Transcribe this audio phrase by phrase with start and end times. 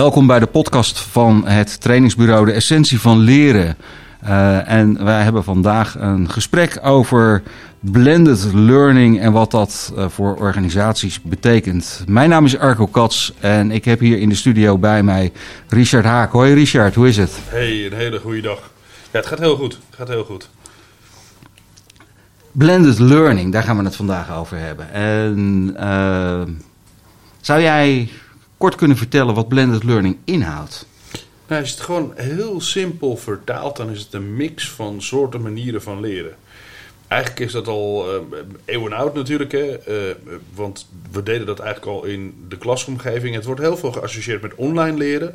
[0.00, 3.76] welkom bij de podcast van het trainingsbureau De Essentie van Leren.
[4.24, 7.42] Uh, en wij hebben vandaag een gesprek over
[7.80, 12.04] blended learning en wat dat uh, voor organisaties betekent.
[12.06, 15.32] Mijn naam is Arco Kats en ik heb hier in de studio bij mij
[15.68, 16.32] Richard Haak.
[16.32, 17.38] Hoi Richard, hoe is het?
[17.44, 18.58] Hey, een hele goede dag.
[19.10, 19.72] Ja, het gaat heel goed.
[19.72, 20.48] Het gaat heel goed.
[22.52, 24.92] Blended learning, daar gaan we het vandaag over hebben.
[24.92, 26.42] En uh,
[27.40, 28.08] zou jij
[28.60, 30.86] kort kunnen vertellen wat blended learning inhoudt?
[31.46, 35.42] Nou, als je het gewoon heel simpel vertaalt, dan is het een mix van soorten
[35.42, 36.34] manieren van leren.
[37.08, 38.20] Eigenlijk is dat al uh,
[38.64, 39.88] eeuwen oud natuurlijk, hè?
[39.88, 40.14] Uh,
[40.54, 43.34] want we deden dat eigenlijk al in de klasomgeving.
[43.34, 45.34] Het wordt heel veel geassocieerd met online leren,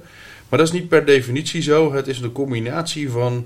[0.49, 1.93] maar dat is niet per definitie zo.
[1.93, 3.45] Het is een combinatie van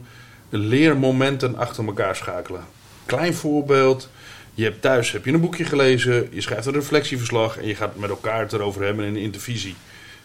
[0.50, 2.62] leermomenten achter elkaar schakelen.
[3.10, 4.10] Klein voorbeeld.
[4.54, 7.96] Je hebt thuis heb je een boekje gelezen, je schrijft een reflectieverslag en je gaat
[7.96, 9.76] met elkaar het erover hebben in een intervisie.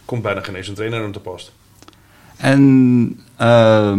[0.05, 1.53] Komt bijna geen eens een trainer aan te pas.
[2.37, 3.99] En uh,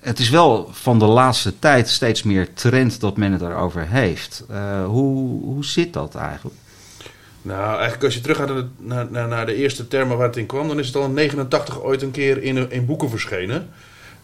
[0.00, 4.44] het is wel van de laatste tijd steeds meer trend dat men het erover heeft.
[4.50, 6.56] Uh, hoe, hoe zit dat eigenlijk?
[7.42, 10.46] Nou, eigenlijk als je terug gaat naar, naar, naar, de eerste termen waar het in
[10.46, 13.68] kwam, dan is het al in 89 ooit een keer in, in boeken verschenen.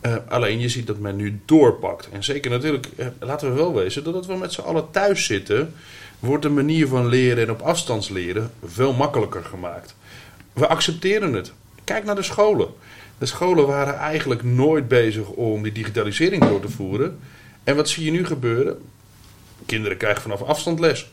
[0.02, 2.08] Uh, alleen je ziet dat men nu doorpakt.
[2.12, 5.74] En zeker natuurlijk, uh, laten we wel wezen, doordat we met z'n allen thuis zitten,
[6.18, 9.94] wordt de manier van leren en op afstandsleren veel makkelijker gemaakt.
[10.52, 11.52] We accepteren het.
[11.84, 12.68] Kijk naar de scholen.
[13.18, 17.18] De scholen waren eigenlijk nooit bezig om die digitalisering door te voeren.
[17.64, 18.82] En wat zie je nu gebeuren?
[19.66, 21.10] Kinderen krijgen vanaf afstand les.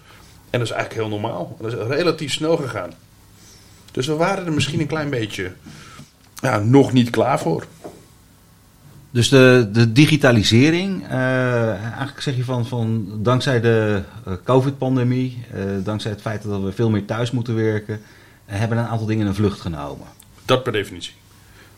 [0.50, 1.58] En dat is eigenlijk heel normaal.
[1.60, 2.94] Dat is relatief snel gegaan.
[3.92, 5.52] Dus we waren er misschien een klein beetje
[6.42, 7.66] ja, nog niet klaar voor.
[9.18, 15.64] Dus de, de digitalisering, uh, eigenlijk zeg je van, van dankzij de uh, COVID-pandemie, uh,
[15.84, 18.02] dankzij het feit dat we veel meer thuis moeten werken,
[18.46, 20.08] hebben een aantal dingen een vlucht genomen.
[20.46, 21.14] Dat per definitie.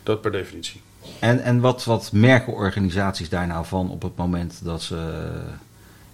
[0.04, 0.82] Dat per definitie.
[1.20, 5.30] En, en wat, wat merken organisaties daar nou van op het moment dat ze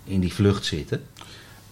[0.04, 1.04] in die vlucht zitten?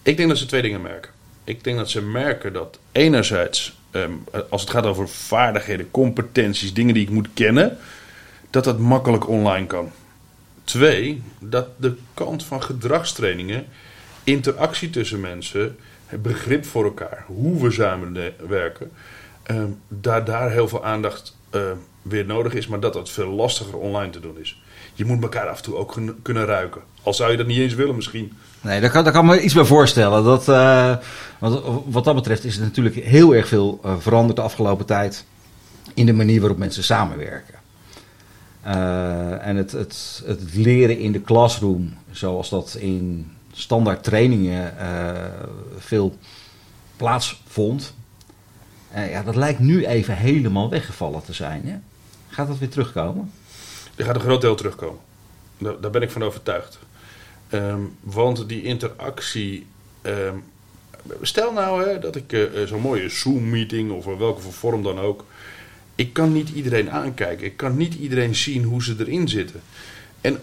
[0.02, 1.10] Ik denk dat ze twee dingen merken.
[1.44, 6.94] Ik denk dat ze merken dat enerzijds, um, als het gaat over vaardigheden, competenties, dingen
[6.94, 7.78] die ik moet kennen,
[8.54, 9.90] dat dat makkelijk online kan.
[10.64, 13.64] Twee, dat de kant van gedragstrainingen,
[14.24, 15.76] interactie tussen mensen,
[16.06, 18.90] het begrip voor elkaar, hoe we samenwerken,
[19.50, 21.62] uh, daar, daar heel veel aandacht uh,
[22.02, 24.62] weer nodig is, maar dat dat veel lastiger online te doen is.
[24.94, 26.80] Je moet elkaar af en toe ook kunnen ruiken.
[27.02, 28.32] Al zou je dat niet eens willen misschien.
[28.60, 30.24] Nee, daar kan, daar kan me iets bij voorstellen.
[30.24, 30.96] Dat, uh,
[31.38, 35.24] wat, wat dat betreft is er natuurlijk heel erg veel veranderd de afgelopen tijd
[35.94, 37.62] in de manier waarop mensen samenwerken.
[38.66, 45.12] Uh, en het, het, het leren in de classroom, zoals dat in standaard trainingen uh,
[45.78, 46.18] veel
[46.96, 47.94] plaatsvond,
[48.96, 51.62] uh, ja, dat lijkt nu even helemaal weggevallen te zijn.
[51.64, 51.76] Hè?
[52.28, 53.32] Gaat dat weer terugkomen?
[53.96, 55.00] Er gaat een groot deel terugkomen.
[55.58, 56.78] Daar, ben ik van overtuigd.
[57.50, 59.66] Um, want die interactie.
[60.02, 60.44] Um,
[61.22, 65.24] stel nou hè, dat ik zo'n mooie Zoom-meeting of welke vorm dan ook
[65.94, 67.46] ik kan niet iedereen aankijken.
[67.46, 69.62] Ik kan niet iedereen zien hoe ze erin zitten.
[70.20, 70.40] En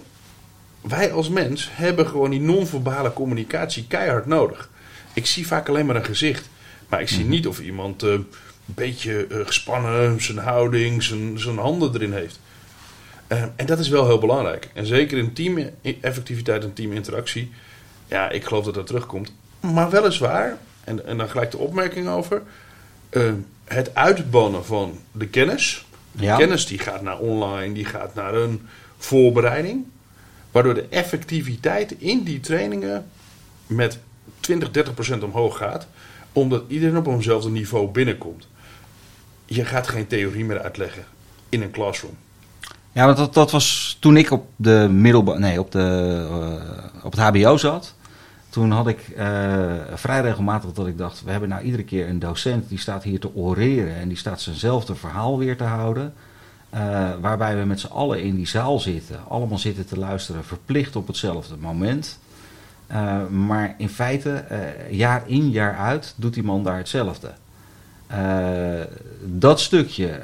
[0.81, 4.69] wij als mens hebben gewoon die non-verbale communicatie keihard nodig.
[5.13, 6.49] Ik zie vaak alleen maar een gezicht.
[6.89, 8.25] Maar ik zie niet of iemand uh, een
[8.65, 12.39] beetje uh, gespannen, zijn houding, zijn, zijn handen erin heeft.
[13.27, 14.69] Uh, en dat is wel heel belangrijk.
[14.73, 17.51] En zeker in team-effectiviteit en teaminteractie.
[18.07, 19.33] Ja, ik geloof dat dat terugkomt.
[19.59, 22.41] Maar weliswaar, en, en dan gelijk de opmerking over
[23.63, 25.85] het uitbannen van de kennis.
[26.11, 26.37] De ja.
[26.37, 28.67] kennis die gaat naar online, die gaat naar een
[28.97, 29.85] voorbereiding.
[30.51, 33.05] Waardoor de effectiviteit in die trainingen
[33.67, 33.99] met
[34.39, 35.87] 20, 30 procent omhoog gaat.
[36.33, 38.47] Omdat iedereen op eenzelfde niveau binnenkomt.
[39.45, 41.03] Je gaat geen theorie meer uitleggen
[41.49, 42.17] in een classroom.
[42.91, 47.11] Ja, want dat, dat was toen ik op de middelbare, nee, op, de, uh, op
[47.11, 47.95] het HBO zat.
[48.51, 52.19] Toen had ik uh, vrij regelmatig dat ik dacht, we hebben nou iedere keer een
[52.19, 56.13] docent die staat hier te oreren en die staat zijnzelfde verhaal weer te houden.
[56.73, 60.95] Uh, waarbij we met z'n allen in die zaal zitten, allemaal zitten te luisteren, verplicht
[60.95, 62.19] op hetzelfde moment.
[62.91, 64.45] Uh, maar in feite,
[64.89, 67.31] jaar in, jaar uit, doet die man daar hetzelfde.
[69.23, 70.19] dat stukje,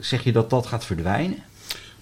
[0.00, 1.38] zeg je dat dat gaat verdwijnen?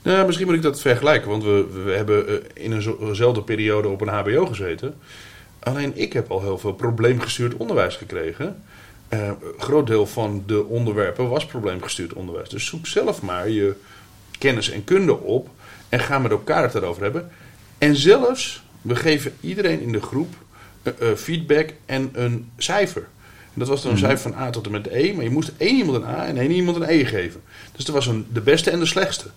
[0.03, 4.09] Nou, misschien moet ik dat vergelijken, want we, we hebben in eenzelfde periode op een
[4.09, 4.95] HBO gezeten.
[5.59, 8.63] Alleen ik heb al heel veel probleemgestuurd onderwijs gekregen.
[9.13, 12.49] Uh, groot deel van de onderwerpen was probleemgestuurd onderwijs.
[12.49, 13.75] Dus zoek zelf maar je
[14.39, 15.49] kennis en kunde op
[15.89, 17.31] en ga met elkaar het erover hebben.
[17.79, 20.35] En zelfs, we geven iedereen in de groep
[20.83, 23.07] uh, uh, feedback en een cijfer.
[23.43, 25.13] En dat was dan een cijfer van A tot en met E.
[25.13, 27.43] Maar je moest één iemand een A en één iemand een E geven.
[27.77, 29.31] Dus er was een, de beste en de slechtste.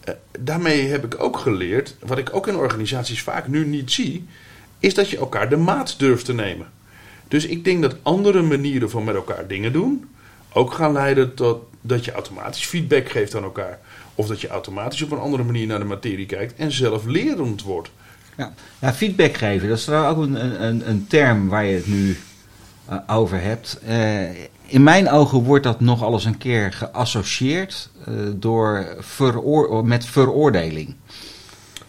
[0.00, 4.26] Eh, daarmee heb ik ook geleerd, wat ik ook in organisaties vaak nu niet zie,
[4.80, 6.66] is dat je elkaar de maat durft te nemen.
[7.28, 10.08] Dus ik denk dat andere manieren van met elkaar dingen doen
[10.52, 13.78] ook gaan leiden tot dat je automatisch feedback geeft aan elkaar.
[14.14, 17.62] Of dat je automatisch op een andere manier naar de materie kijkt en zelf lerend
[17.62, 17.90] wordt.
[18.80, 22.16] Ja, feedback geven, dat is ook een, een, een term waar je het nu
[22.90, 23.80] uh, over hebt.
[23.88, 24.20] Uh,
[24.66, 28.86] in mijn ogen wordt dat nog alles een keer geassocieerd uh, door
[29.84, 30.94] met veroordeling.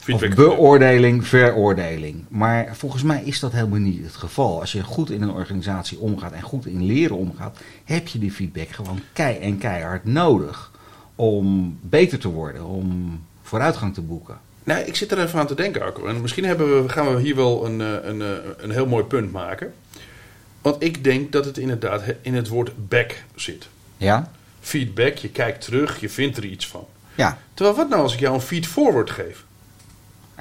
[0.02, 0.30] Feedback.
[0.30, 2.26] Of beoordeling, veroordeling.
[2.28, 4.60] Maar volgens mij is dat helemaal niet het geval.
[4.60, 8.32] Als je goed in een organisatie omgaat en goed in leren omgaat, heb je die
[8.32, 10.72] feedback gewoon kei en keihard nodig
[11.16, 14.40] om beter te worden, om vooruitgang te boeken.
[14.64, 16.06] Nou, ik zit er even aan te denken, Arco.
[16.06, 18.24] En misschien hebben we, gaan we hier wel een, een,
[18.58, 19.74] een heel mooi punt maken.
[20.62, 23.68] Want ik denk dat het inderdaad in het woord back zit.
[23.98, 24.32] Ja?
[24.60, 26.86] Feedback, je kijkt terug, je vindt er iets van.
[27.16, 27.38] Ja.
[27.54, 29.44] Terwijl wat nou als ik jou een feed forward geef?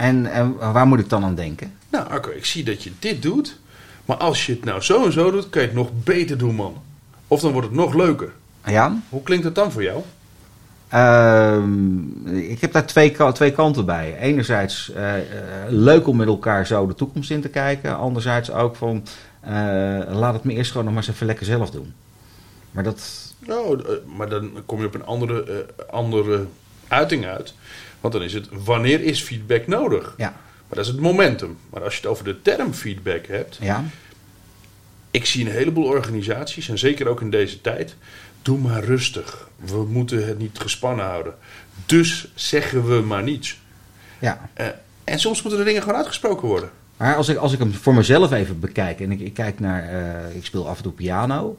[0.00, 1.72] En, en waar moet ik dan aan denken?
[1.88, 3.58] Nou, Arco, ik zie dat je dit doet.
[4.04, 6.54] Maar als je het nou zo en zo doet, kan je het nog beter doen,
[6.54, 6.82] man.
[7.28, 8.32] Of dan wordt het nog leuker.
[8.64, 8.96] Ja?
[9.08, 10.02] Hoe klinkt het dan voor jou?
[10.94, 14.18] Uh, ik heb daar twee, twee kanten bij.
[14.18, 15.12] Enerzijds uh,
[15.68, 17.96] leuk om met elkaar zo de toekomst in te kijken.
[17.96, 19.04] Anderzijds ook van
[19.44, 19.50] uh,
[20.08, 21.92] laat het me eerst gewoon nog maar eens even lekker zelf doen.
[22.70, 23.32] Maar dat.
[23.38, 23.82] Nou,
[24.16, 26.46] maar dan kom je op een andere, andere
[26.88, 27.54] uiting uit.
[28.00, 30.14] Want dan is het wanneer is feedback nodig?
[30.16, 30.30] Ja.
[30.30, 31.58] Maar dat is het momentum.
[31.70, 33.58] Maar als je het over de term feedback hebt.
[33.60, 33.84] Ja.
[35.10, 37.96] Ik zie een heleboel organisaties, en zeker ook in deze tijd.
[38.42, 39.48] Doe maar rustig.
[39.56, 41.34] We moeten het niet gespannen houden.
[41.86, 43.60] Dus zeggen we maar niets.
[44.18, 44.50] Ja.
[44.60, 44.66] Uh,
[45.04, 46.70] en soms moeten de dingen gewoon uitgesproken worden.
[46.96, 49.00] Maar als ik, als ik hem voor mezelf even bekijk.
[49.00, 49.92] En ik, ik kijk naar.
[49.92, 51.58] Uh, ik speel af en toe piano.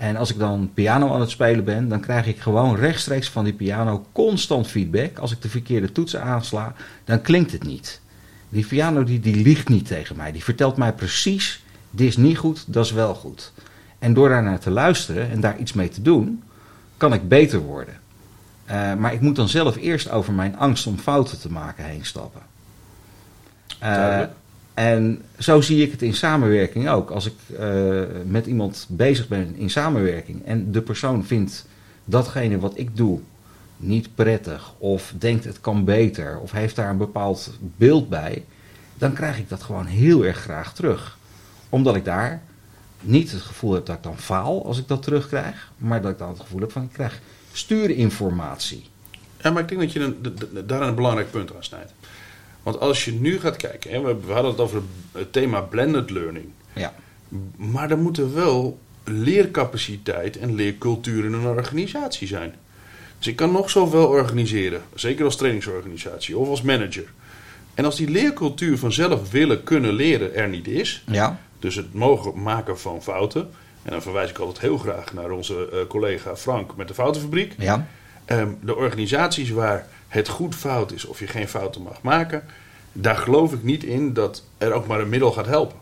[0.00, 3.44] En als ik dan piano aan het spelen ben, dan krijg ik gewoon rechtstreeks van
[3.44, 5.18] die piano constant feedback.
[5.18, 6.74] Als ik de verkeerde toetsen aansla,
[7.04, 8.00] dan klinkt het niet.
[8.48, 10.32] Die piano die, die liegt niet tegen mij.
[10.32, 13.52] Die vertelt mij precies, dit is niet goed, dat is wel goed.
[13.98, 16.42] En door daarnaar te luisteren en daar iets mee te doen,
[16.96, 17.94] kan ik beter worden.
[18.70, 22.04] Uh, maar ik moet dan zelf eerst over mijn angst om fouten te maken heen
[22.04, 22.42] stappen.
[23.82, 24.20] Uh,
[24.74, 27.10] en zo zie ik het in samenwerking ook.
[27.10, 31.66] Als ik uh, met iemand bezig ben in samenwerking en de persoon vindt
[32.04, 33.20] datgene wat ik doe
[33.76, 38.44] niet prettig of denkt het kan beter of heeft daar een bepaald beeld bij,
[38.98, 41.18] dan krijg ik dat gewoon heel erg graag terug.
[41.68, 42.42] Omdat ik daar
[43.00, 46.18] niet het gevoel heb dat ik dan faal als ik dat terugkrijg, maar dat ik
[46.18, 47.20] dan het gevoel heb van ik krijg
[47.52, 48.84] stuurinformatie.
[49.42, 51.92] Ja, maar ik denk dat je daar een belangrijk punt aan snijdt.
[52.62, 56.46] Want als je nu gaat kijken, hè, we hadden het over het thema blended learning.
[56.72, 56.94] Ja.
[57.56, 62.54] Maar er moet wel leercapaciteit en leercultuur in een organisatie zijn.
[63.18, 67.12] Dus ik kan nog zoveel organiseren, zeker als trainingsorganisatie of als manager.
[67.74, 71.40] En als die leercultuur vanzelf willen kunnen leren er niet is, ja.
[71.58, 73.50] dus het mogen maken van fouten,
[73.82, 77.54] en dan verwijs ik altijd heel graag naar onze uh, collega Frank met de Foutenfabriek.
[77.58, 77.86] Ja.
[78.26, 82.44] Um, de organisaties waar het goed fout is of je geen fouten mag maken,
[82.92, 85.76] daar geloof ik niet in dat er ook maar een middel gaat helpen.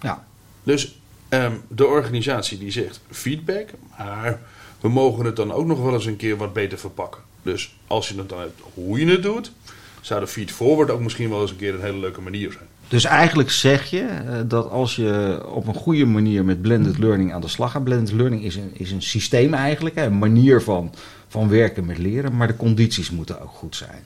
[0.00, 0.24] Ja.
[0.62, 0.98] Dus
[1.28, 4.40] um, de organisatie die zegt feedback, maar
[4.80, 7.22] we mogen het dan ook nog wel eens een keer wat beter verpakken.
[7.42, 9.52] Dus als je het dan hebt hoe je het doet,
[10.00, 12.66] zou de feed forward ook misschien wel eens een keer een hele leuke manier zijn.
[12.88, 17.32] Dus eigenlijk zeg je uh, dat als je op een goede manier met blended learning
[17.32, 17.84] aan de slag gaat.
[17.84, 20.94] Blended learning is een, is een systeem eigenlijk, hè, een manier van,
[21.28, 24.02] van werken met leren, maar de condities moeten ook goed zijn.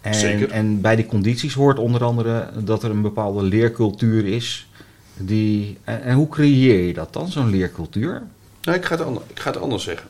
[0.00, 0.50] En, Zeker.
[0.50, 4.68] en bij die condities hoort onder andere dat er een bepaalde leercultuur is.
[5.16, 8.22] Die, en, en hoe creëer je dat dan, zo'n leercultuur?
[8.62, 10.08] Nou, ik ga, het anders, ik ga het anders zeggen.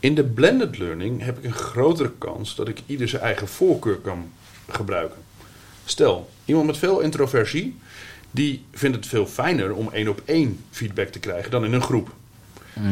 [0.00, 3.96] In de blended learning heb ik een grotere kans dat ik ieder zijn eigen voorkeur
[3.96, 4.30] kan
[4.68, 5.18] gebruiken.
[5.84, 7.76] Stel, iemand met veel introversie,
[8.30, 11.82] die vindt het veel fijner om één op één feedback te krijgen dan in een
[11.82, 12.10] groep.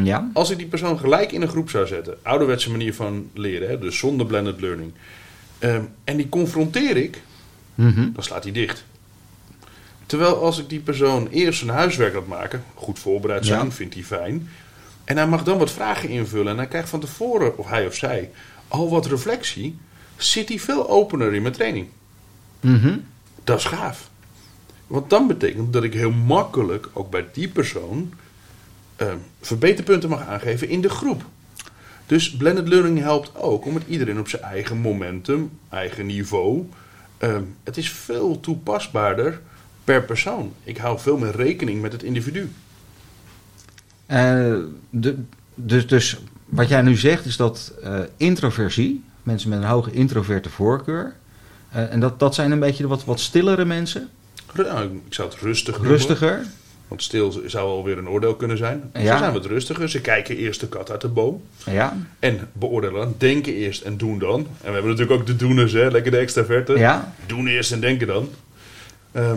[0.02, 0.30] Ja.
[0.32, 3.78] Als ik die persoon gelijk in een groep zou zetten, ouderwetse manier van leren, hè,
[3.78, 4.92] dus zonder blended learning,
[5.60, 7.22] um, en die confronteer ik,
[7.74, 8.12] mm -hmm.
[8.12, 8.84] dan slaat hij dicht.
[10.06, 13.70] Terwijl als ik die persoon eerst zijn huiswerk laat maken, goed voorbereid zijn, Ja.
[13.70, 14.48] vindt hij fijn.
[15.04, 17.94] En hij mag dan wat vragen invullen en hij krijgt van tevoren, of hij of
[17.94, 18.30] zij,
[18.68, 19.78] al wat reflectie,
[20.16, 21.86] zit hij veel opener in mijn training.
[22.60, 22.98] Mhm.
[23.44, 24.10] Dat is gaaf.
[24.86, 28.12] Want dan betekent dat ik heel makkelijk ook bij die persoon
[29.00, 31.22] eh, verbeterpunten mag aangeven in de groep.
[32.06, 36.68] Dus blended learning helpt ook om het iedereen op zijn eigen momentum, eigen niveau.
[37.18, 39.40] eh, het is veel toepasbaarder
[39.84, 40.52] per persoon.
[40.64, 42.50] Ik hou veel meer rekening met het individu.
[44.06, 44.54] Eh,
[44.90, 45.16] de,
[45.54, 50.50] dus, dus wat jij nu zegt is dat eh, introversie, mensen met een hoge introverte
[50.50, 51.14] voorkeur,
[51.70, 54.08] eh, en dat, dat zijn een beetje de wat, wat stillere mensen,
[54.52, 55.92] Ru- nou, ik zou het rustig noemen.
[56.90, 58.90] Want stil zou alweer een oordeel kunnen zijn.
[58.94, 59.00] Ja.
[59.12, 59.90] Ze zijn wat rustiger.
[59.90, 61.42] Ze kijken eerst de kat uit de boom.
[61.66, 63.14] Ja, En beoordelen dan.
[63.18, 64.38] Denken eerst en doen dan.
[64.40, 65.90] En we hebben natuurlijk ook de doeners, hè?
[65.90, 66.78] lekker de extraverten.
[66.78, 68.28] ja, Doen eerst en denken dan.
[69.12, 69.36] Ehm,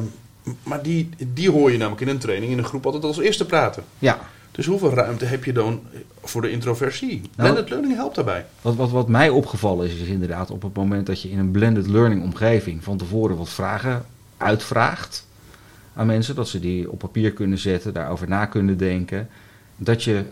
[0.64, 3.46] maar die, die hoor je namelijk in een training in een groep altijd als eerste
[3.46, 3.84] praten.
[4.00, 4.20] ja.
[4.52, 5.82] Dus hoeveel ruimte heb je dan
[6.24, 7.22] voor de introversie?
[7.36, 8.46] Blended learning helpt daarbij.
[8.62, 11.52] Wat, wat, wat mij opgevallen is, is inderdaad op het moment dat je in een
[11.52, 14.06] blended learning omgeving van tevoren wat vragen
[14.38, 15.28] uitvraagt
[15.96, 19.30] aan mensen, dat ze die op papier kunnen zetten, daarover na kunnen denken,
[19.78, 20.24] dat je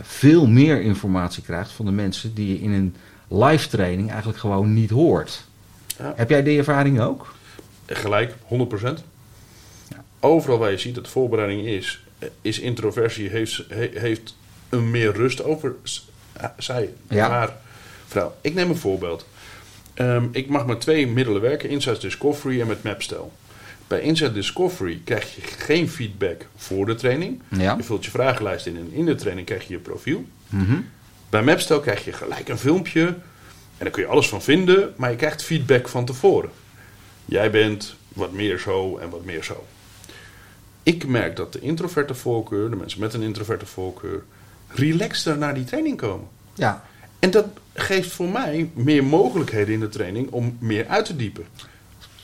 [0.00, 2.94] veel meer informatie krijgt van de mensen die je in een
[3.28, 5.44] live training eigenlijk gewoon niet hoort.
[5.98, 6.12] Ja.
[6.16, 7.34] Heb jij die ervaring ook?
[7.86, 9.02] Gelijk, 100%.
[9.88, 10.04] Ja.
[10.20, 12.04] Overal waar je ziet dat voorbereiding is,
[12.42, 14.36] is introversie, heeft, he- heeft
[14.68, 16.08] een meer rust over s-
[16.58, 17.28] zij, Ja.
[17.28, 17.56] haar
[18.06, 18.34] vrouw.
[18.40, 19.26] Ik neem een voorbeeld.
[19.94, 23.32] Ehm, ik mag met twee middelen werken, Insight Discovery en met Mapstel.
[23.86, 27.40] Bij Insight Discovery krijg je geen feedback voor de training.
[27.48, 27.74] Ja.
[27.76, 30.24] Je vult je vragenlijst in en in de training krijg je je profiel.
[30.48, 30.76] Mhm.
[31.30, 33.06] Bij Mapstel krijg je gelijk een filmpje.
[33.06, 36.50] En daar kun je alles van vinden, maar je krijgt feedback van tevoren.
[37.24, 39.66] Jij bent wat meer zo en wat meer zo.
[40.82, 44.22] Ik merk dat de introverte voorkeur, de mensen met een introverte voorkeur,
[44.68, 46.28] relaxter naar die training komen.
[46.54, 46.84] Ja.
[47.18, 51.46] En dat geeft voor mij meer mogelijkheden in de training om meer uit te diepen.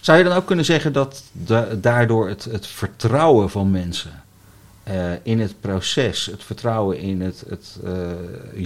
[0.02, 4.22] Zou je dan ook kunnen zeggen dat da- daardoor het, het vertrouwen van mensen
[4.82, 8.10] eh, in het proces, het vertrouwen in het, het, eh,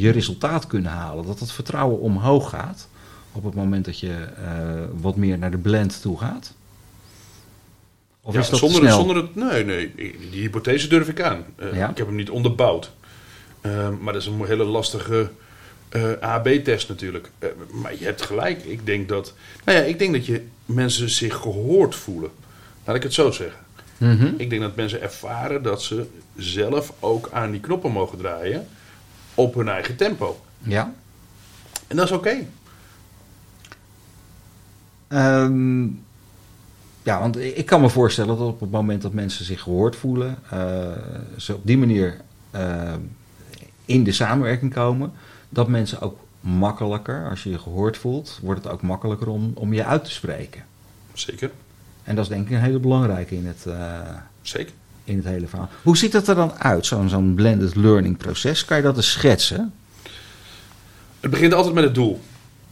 [0.00, 2.88] je resultaat kunnen halen, dat het vertrouwen omhoog gaat
[3.32, 4.50] op het moment dat je eh,
[5.00, 6.54] wat meer naar de blend toe gaat?
[8.22, 9.34] Of Ja, is dat zonder, zonder het.
[9.34, 9.94] Nee, nee,
[10.30, 11.44] die hypothese durf ik aan.
[11.72, 11.90] Ja.
[11.90, 12.90] Ik heb hem niet onderbouwd.
[14.00, 15.30] Maar dat is een hele lastige
[16.20, 17.30] AB-test natuurlijk.
[17.38, 18.64] Eh, maar je hebt gelijk.
[18.64, 19.34] Ik denk dat.
[19.64, 22.30] Nou ja, ik denk dat je mensen zich gehoord voelen.
[22.84, 23.60] Laat ik het zo zeggen.
[23.96, 24.34] Mhm.
[24.36, 28.66] Ik denk dat mensen ervaren dat ze zelf ook aan die knoppen mogen draaien.
[29.34, 30.40] Op hun eigen tempo.
[30.58, 30.94] Ja.
[31.86, 32.36] En dat is oké.
[35.08, 35.84] Ehm,
[37.02, 40.38] ja, want ik kan me voorstellen dat op het moment dat mensen zich gehoord voelen,
[40.50, 40.90] eh,
[41.36, 42.92] ze op die manier eh,
[43.84, 45.12] in de samenwerking komen,
[45.48, 49.72] dat mensen ook makkelijker, als je je gehoord voelt, wordt het ook makkelijker om, om
[49.72, 50.64] je uit te spreken.
[51.12, 51.50] Zeker.
[52.04, 54.00] En dat is denk ik een hele belangrijke in het, eh,
[54.42, 54.72] Zeker.
[55.04, 55.68] in het hele verhaal.
[55.82, 58.64] Hoe ziet dat er dan uit, zo'n zo'n blended learning proces?
[58.64, 59.72] Kan je dat eens schetsen?
[61.20, 62.20] Het begint altijd met het doel.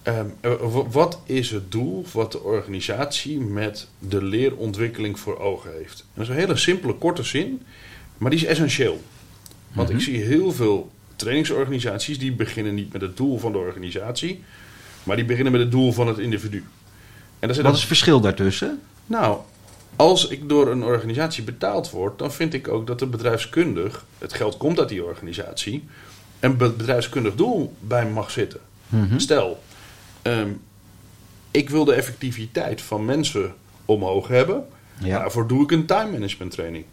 [0.02, 0.52] Ehm, eh,
[0.90, 6.00] wat is het doel wat de organisatie met de leerontwikkeling voor ogen heeft?
[6.00, 7.62] En dat is een hele simpele, korte zin,
[8.18, 9.02] maar die is essentieel.
[9.72, 9.96] Want Mhm.
[9.98, 14.42] ik zie heel veel trainingsorganisaties die beginnen niet met het doel van de organisatie,
[15.02, 16.56] maar die beginnen met het doel van het individu.
[17.38, 18.80] En dat is Wat is het verschil daartussen?
[19.06, 19.38] nou,
[19.96, 24.32] als ik door een organisatie betaald word, dan vind ik ook dat er bedrijfskundig, het
[24.32, 25.84] geld komt uit die organisatie,
[26.40, 28.60] een be- bedrijfskundig doel bij mag zitten.
[28.88, 29.18] Mhm.
[29.18, 29.62] Stel,
[30.22, 30.48] ehm,
[31.50, 33.54] ik wil de effectiviteit van mensen
[33.84, 34.66] omhoog hebben.
[35.00, 35.18] Ja.
[35.18, 36.84] Daarvoor doe ik een time management training.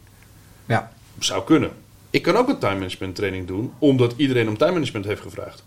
[0.65, 0.91] Ja.
[1.19, 1.71] Zou kunnen.
[2.11, 5.63] Ik kan ook een time management training doen, omdat iedereen om time management heeft gevraagd.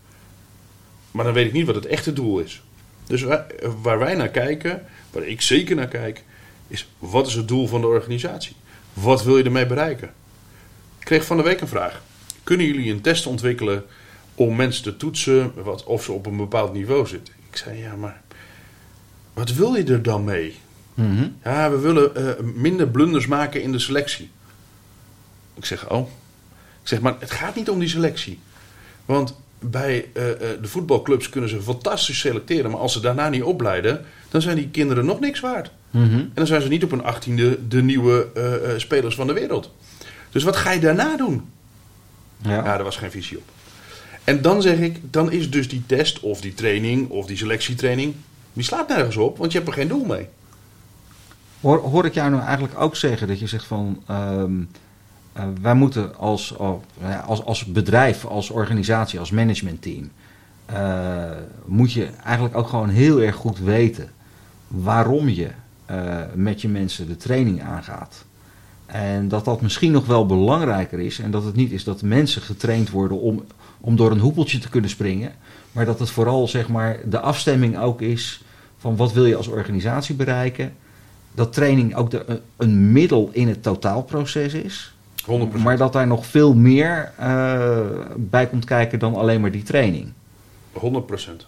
[1.10, 2.62] Maar dan weet ik niet wat het echte doel is.
[3.06, 3.22] Dus
[3.82, 6.24] waar wij naar kijken, waar ik zeker naar kijk,
[6.68, 8.56] is wat is het doel van de organisatie?
[8.92, 10.08] Wat wil je ermee bereiken?
[10.98, 12.02] Ik kreeg van de week een vraag.
[12.42, 13.84] Kunnen jullie een test ontwikkelen
[14.34, 17.34] om mensen te toetsen wat, of ze op een bepaald niveau zitten?
[17.50, 18.22] Ik zei ja, maar
[19.32, 20.54] wat wil je er dan mee?
[20.94, 21.28] Mhm.
[21.44, 24.30] Ja, we willen eh, minder blunders maken in de selectie.
[25.54, 26.08] Ik zeg, oh.
[26.84, 28.38] Ik zeg, maar het gaat niet om die selectie.
[29.04, 32.70] Want bij eh, eh, de voetbalclubs kunnen ze fantastisch selecteren.
[32.70, 35.70] Maar als ze daarna niet opleiden, dan zijn die kinderen nog niks waard.
[35.90, 36.14] Mhm.
[36.14, 39.70] En dan zijn ze niet op een achttiende de nieuwe eh, spelers van de wereld.
[40.30, 41.48] Dus wat ga je daarna doen?
[42.42, 42.50] Ja.
[42.50, 43.44] Ja, daar was geen visie op.
[44.24, 48.14] En dan zeg ik, dan is dus die test of die training of die selectietraining...
[48.52, 50.28] die slaat nergens op, want je hebt er geen doel mee.
[51.60, 54.52] Hoor, hoor ik jou nou eigenlijk ook zeggen dat je zegt van ehm,
[55.34, 56.54] eh, wij moeten als,
[57.00, 60.10] ja, als, als bedrijf, als organisatie, als managementteam,
[60.66, 61.30] eh,
[61.64, 64.10] moet je eigenlijk ook gewoon heel erg goed weten
[64.68, 65.50] waarom je
[65.86, 68.24] eh, met je mensen de training aangaat.
[68.86, 72.42] En dat dat misschien nog wel belangrijker is en dat het niet is dat mensen
[72.42, 73.44] getraind worden om,
[73.80, 75.32] om door een hoepeltje te kunnen springen,
[75.72, 78.44] maar dat het vooral zeg maar de afstemming ook is
[78.78, 80.74] van wat wil je als organisatie bereiken
[81.34, 82.12] dat training ook
[82.56, 84.93] een middel in het totaalproces is.
[85.26, 85.62] 100%.
[85.62, 87.80] Maar dat daar nog veel meer eh,
[88.16, 90.12] bij komt kijken dan alleen maar die training.
[90.72, 91.46] 100 procent.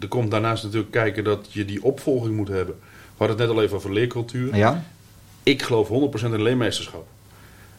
[0.00, 2.74] Er komt daarnaast natuurlijk kijken dat je die opvolging moet hebben.
[2.80, 4.56] We hadden het net al even over leercultuur.
[4.56, 4.84] Ja?
[5.42, 7.06] Ik geloof 100% in leermeesterschap.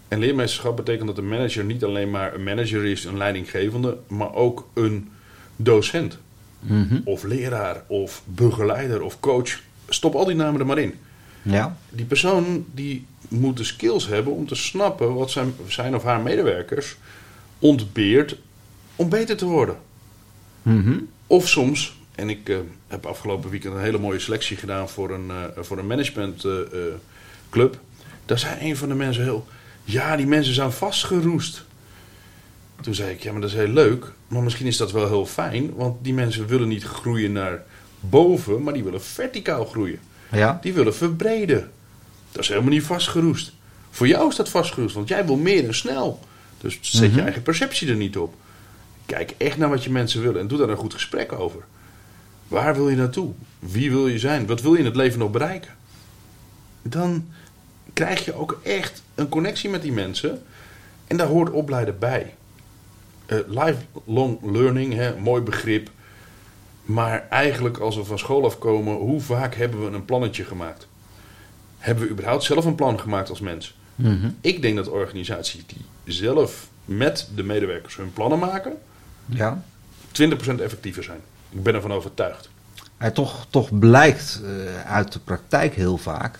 [0.07, 4.33] En leermeesterschap betekent dat de manager niet alleen maar een manager is, een leidinggevende, maar
[4.33, 5.09] ook een
[5.55, 6.17] docent.
[6.59, 6.99] Mhm.
[7.03, 9.59] Of leraar, of begeleider, of coach.
[9.89, 10.93] Stop al die namen er maar in.
[11.41, 11.77] Ja.
[11.89, 16.21] Die persoon die moet de skills hebben om te snappen wat zijn, zijn of haar
[16.21, 16.95] medewerkers
[17.59, 18.37] ontbeert
[18.95, 19.77] om beter te worden.
[20.61, 20.97] Mhm.
[21.27, 25.29] Of soms, en ik eh, heb afgelopen weekend een hele mooie selectie gedaan voor een,
[25.29, 27.79] eh, voor een managementclub.
[28.25, 29.47] Daar zei een van de mensen heel,
[29.83, 31.65] ja, die mensen zijn vastgeroest.
[32.81, 35.25] Toen zei ik, ja, maar dat is heel leuk, maar misschien is dat wel heel
[35.25, 37.63] fijn, want die mensen willen niet groeien naar
[37.99, 39.99] boven, maar die willen verticaal groeien.
[40.31, 40.59] Ja.
[40.61, 41.71] Die willen verbreden.
[42.35, 43.53] Dat is helemaal niet vastgeroest.
[43.89, 46.19] Voor jou is dat vastgeroest, want jij wil meer en snel.
[46.57, 47.19] Dus zet je Mhm.
[47.19, 48.33] eigen perceptie er niet op.
[49.05, 51.63] Kijk echt naar wat je mensen willen en doe daar een goed gesprek over.
[52.47, 53.31] Waar wil je naartoe?
[53.59, 54.45] Wie wil je zijn?
[54.45, 55.71] Wat wil je in het leven nog bereiken?
[56.81, 57.27] Dan
[57.93, 60.43] krijg je ook echt een connectie met die mensen.
[61.07, 62.33] En daar hoort opleiden bij.
[63.25, 65.89] Eh, lifelong learning, hè, mooi begrip.
[66.85, 70.87] Maar eigenlijk als we van school afkomen, hoe vaak hebben we een plannetje gemaakt?
[71.85, 73.75] Hebben we überhaupt zelf een plan gemaakt als mens?
[73.95, 74.29] Mhm.
[74.41, 78.73] Ik denk dat organisaties die zelf met de medewerkers hun plannen maken,
[79.25, 79.63] ja.
[80.11, 81.19] 20% effectiever zijn.
[81.49, 82.49] Ik ben ervan overtuigd.
[82.97, 86.39] Maar toch, toch blijkt eh, uit de praktijk heel vaak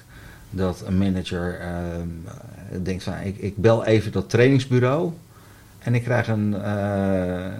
[0.50, 5.12] dat een manager ehm, denkt van ik, ik bel even dat trainingsbureau
[5.80, 7.52] en ik krijg een eh,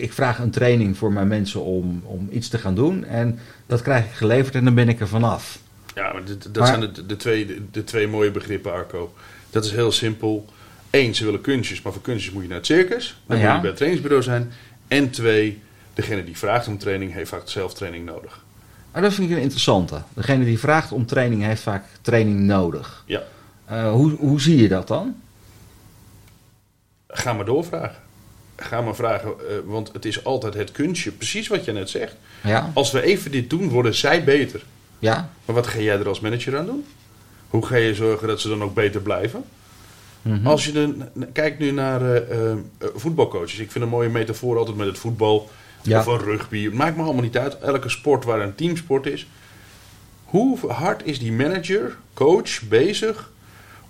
[0.00, 3.82] ik vraag een training voor mijn mensen om, om iets te gaan doen en dat
[3.82, 5.58] krijg ik geleverd en dan ben ik er vanaf.
[5.98, 9.14] Ja, maar dit- dat Maar- zijn de, de, twee, de, de twee mooie begrippen, Arco.
[9.50, 10.46] Dat is heel simpel.
[10.90, 13.20] Eén, ze willen kunstjes, maar voor kunstjes moet je naar het circus.
[13.26, 13.44] Dan Ja.
[13.44, 14.52] moet je bij het trainingsbureau zijn.
[14.88, 15.60] En twee,
[15.94, 18.44] degene die vraagt om training heeft vaak zelf training nodig.
[18.92, 20.02] Maar dat vind ik een interessante.
[20.14, 23.02] Degene die vraagt om training heeft vaak training nodig.
[23.06, 23.22] Ja,
[23.64, 25.16] Eh, hoe, hoe zie je dat dan?
[27.08, 27.96] ga maar doorvragen.
[28.56, 31.10] Ga maar vragen, eh, want het is altijd het kunstje.
[31.10, 32.14] Precies wat je net zegt.
[32.44, 32.70] Ja?
[32.74, 34.62] Als we even dit doen, worden zij beter.
[34.98, 35.30] Ja?
[35.44, 36.84] Maar wat ga jij er als manager aan doen?
[37.48, 39.44] Hoe ga je zorgen dat ze dan ook beter blijven?
[40.22, 40.46] Mhm.
[40.46, 42.58] Als je dan, kijkt nu naar eh, eh,
[42.94, 43.58] voetbalcoaches.
[43.58, 45.50] Ik vind een mooie metafoor altijd met het voetbal.
[45.82, 45.98] Ja.
[45.98, 46.64] Of een rugby.
[46.64, 47.58] Het maakt me allemaal niet uit.
[47.58, 49.26] Elke sport waar een teamsport is.
[50.24, 53.30] Hoe hard is die manager, coach bezig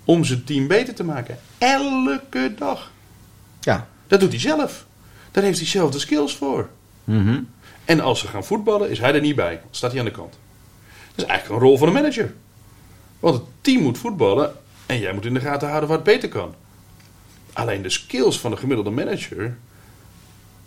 [0.03, 1.37] om zijn team beter te maken?
[1.57, 2.91] Elke dag.
[3.59, 3.87] Ja.
[4.07, 4.85] Dat doet hij zelf.
[5.31, 6.69] Daar heeft hij zelf de skills voor.
[7.03, 7.39] Mhm.
[7.85, 9.61] En als ze gaan voetballen, is hij er niet bij.
[9.71, 10.37] Staat hij aan de kant.
[11.19, 12.33] Is eigenlijk een rol van een manager.
[13.19, 14.53] Want het team moet voetballen
[14.85, 16.53] en jij moet in de gaten houden wat het beter kan.
[17.53, 19.57] Alleen de skills van de gemiddelde manager.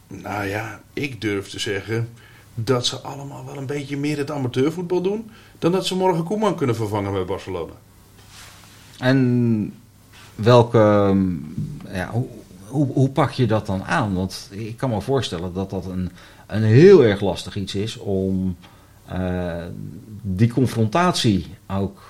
[0.07, 2.09] Nou ja, ik durf te zeggen
[2.55, 5.31] dat ze allemaal wel een beetje meer het amateurvoetbal doen.
[5.59, 7.73] dan dat ze morgen Koeman kunnen vervangen bij Barcelona.
[8.99, 9.75] En
[10.35, 11.29] welke, ehm,
[11.97, 12.27] ja, hoe,
[12.67, 14.15] hoe, hoe pak je dat dan aan?
[14.15, 16.11] Want ik kan me voorstellen dat dat een,
[16.47, 18.57] een heel erg lastig iets is om
[20.23, 22.03] die confrontatie ook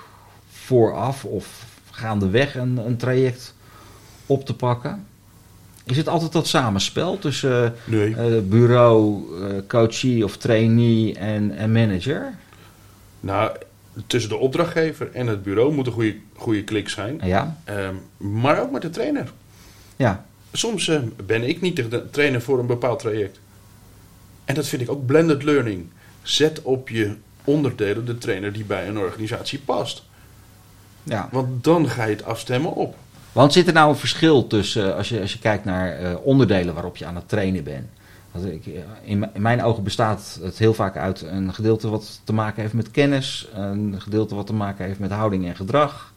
[0.52, 3.54] vooraf of gaandeweg een, een traject
[4.26, 5.06] op te pakken.
[5.84, 8.14] Is het altijd dat samenspel tussen Nee.
[8.16, 12.34] eh, bureau, eh, coachee of trainee en, en manager?
[13.20, 13.56] Nou,
[14.06, 17.20] tussen de opdrachtgever en het bureau moet een goede, goede klik zijn.
[17.24, 19.32] Ja, Ehm, maar ook met de trainer.
[19.96, 23.40] ja, Soms eh, ben ik niet de trainer voor een bepaald traject.
[24.44, 25.86] En dat vind ik ook blended learning.
[26.22, 30.02] Zet op je onderdelen de trainer die bij een organisatie past.
[31.02, 31.28] ja.
[31.30, 32.96] Want dan ga je het afstemmen op.
[33.32, 36.14] Want zit er nou een verschil tussen, eh, als je, als je kijkt naar eh,
[36.22, 37.86] onderdelen waarop je aan het trainen bent?
[38.30, 42.32] Want ik, eh, in, mijn ogen bestaat het heel vaak uit een gedeelte wat te
[42.32, 46.12] maken heeft met kennis, een gedeelte wat te maken heeft met houding en gedrag,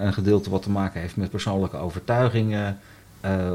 [0.00, 2.78] een gedeelte wat te maken heeft met persoonlijke overtuigingen,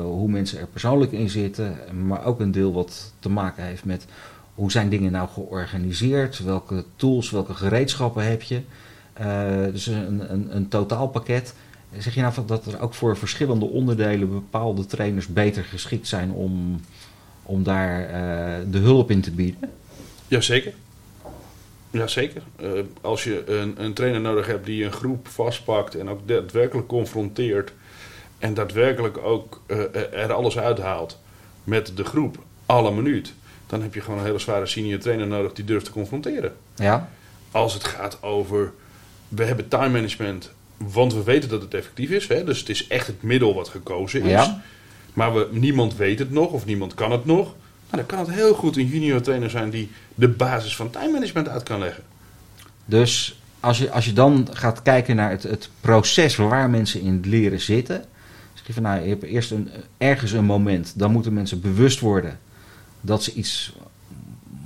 [0.04, 1.78] hoe mensen er persoonlijk in zitten,
[2.08, 4.06] maar ook een deel wat te maken heeft met
[4.56, 8.62] hoe zijn dingen nou georganiseerd, welke tools, welke gereedschappen heb je.
[9.13, 11.54] Eh, dus een, een, een totaalpakket.
[11.98, 16.82] Zeg je nou dat er ook voor verschillende onderdelen bepaalde trainers beter geschikt zijn om,
[17.44, 19.70] om daar eh, de hulp in te bieden?
[20.28, 20.74] Jazeker.
[21.91, 22.41] Jazeker.
[22.56, 22.70] Eh
[23.02, 27.74] als je een, een trainer nodig hebt die een groep vastpakt en ook daadwerkelijk confronteert.
[28.38, 29.62] En daadwerkelijk ook
[30.12, 31.20] er alles uithaalt
[31.63, 33.34] met de groep, alle minuut.
[33.67, 36.56] Dan heb je gewoon een hele zware senior trainer nodig die durft te confronteren.
[36.75, 37.10] Ja,
[37.51, 38.73] Als het gaat over,
[39.28, 42.28] we hebben time management want we weten dat het effectief is.
[42.28, 42.43] Hè?
[42.43, 44.30] Dus het is echt het middel wat gekozen is.
[44.30, 44.62] Ja.
[45.13, 47.45] Maar we, niemand weet het nog of niemand kan het nog.
[47.45, 47.56] Nou,
[47.89, 51.49] dan kan het heel goed een junior trainer zijn die de basis van time management
[51.49, 52.04] uit kan leggen.
[52.86, 57.13] Dus als je, als je dan gaat kijken naar het, het proces waar mensen in
[57.13, 58.06] het leren zitten.
[58.54, 60.93] Zeg je van nou, je hebt eerst een, ergens een moment.
[60.95, 62.39] Dan moeten mensen bewust worden
[63.06, 63.76] dat ze iets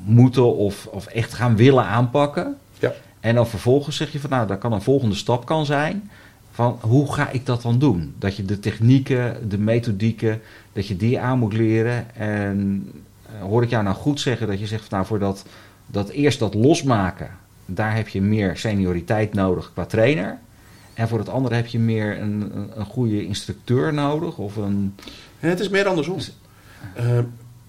[0.06, 2.58] moeten of, of echt gaan willen aanpakken.
[2.80, 2.94] Ja.
[3.20, 6.10] En dan vervolgens zeg je van nou, dat kan een volgende stap kan zijn.
[6.52, 8.16] Van hoe ga ik dat dan doen?
[8.18, 10.42] Dat je de technieken, de methodieken,
[10.74, 12.16] dat je die aan moet leren.
[12.16, 12.90] En
[13.26, 15.46] eh, hoor ik jou nou goed zeggen dat je zegt van nou, voor dat,
[15.86, 17.30] dat eerst dat losmaken,
[17.66, 20.38] daar heb je meer senioriteit nodig qua trainer.
[20.94, 24.38] En voor het andere heb je meer een, een, een goede instructeur nodig.
[24.38, 24.96] Of een,
[25.40, 26.18] En het is meer andersom.
[26.96, 27.20] Eh,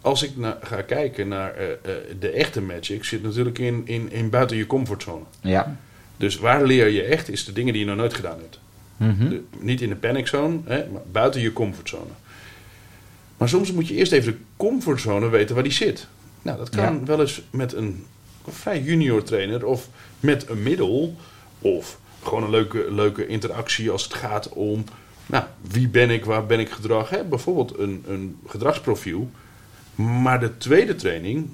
[0.00, 1.78] als ik na- ga kijken naar eh, eh,
[2.20, 5.24] de echte magic, zit natuurlijk in, in, in buiten je comfortzone.
[5.40, 5.76] ja.
[6.16, 8.60] Dus waar leer je echt, is de dingen die je nog nooit gedaan hebt.
[8.96, 9.28] Mhm.
[9.28, 12.10] De- niet in de paniczone, hè, maar buiten je comfortzone.
[13.36, 16.06] Maar soms moet je eerst even de comfortzone weten waar die zit.
[16.42, 17.04] Nou, dat kan Ja.
[17.04, 18.06] wel eens met een
[18.48, 19.88] vrij junior trainer of
[20.20, 21.16] met een middel.
[21.58, 24.84] Of gewoon een leuke, leuke interactie als het gaat om...
[25.26, 27.10] Nou, wie ben ik, waar ben ik gedrag?
[27.10, 27.24] Hè?
[27.24, 29.30] Bijvoorbeeld een, een gedragsprofiel.
[30.22, 31.48] Maar de tweede training,